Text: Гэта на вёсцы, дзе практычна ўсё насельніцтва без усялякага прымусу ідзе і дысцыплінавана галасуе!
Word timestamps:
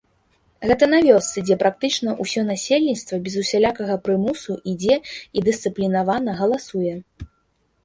Гэта 0.69 0.85
на 0.93 0.99
вёсцы, 1.07 1.43
дзе 1.49 1.57
практычна 1.63 2.15
ўсё 2.25 2.41
насельніцтва 2.47 3.19
без 3.29 3.35
усялякага 3.43 3.99
прымусу 4.09 4.57
ідзе 4.73 4.99
і 5.37 5.47
дысцыплінавана 5.51 6.31
галасуе! 6.43 6.93